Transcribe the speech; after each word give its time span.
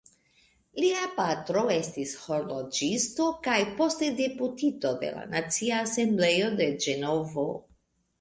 Lia 0.83 1.01
patro 1.17 1.61
estis 1.73 2.13
horloĝisto 2.21 3.27
kaj 3.47 3.57
poste 3.81 4.09
deputito 4.21 4.95
de 5.03 5.11
la 5.19 5.27
Nacia 5.35 5.83
Asembleo 5.89 6.49
de 6.63 6.69
Ĝenovo. 6.87 7.45